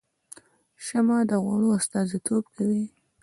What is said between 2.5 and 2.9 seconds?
کوي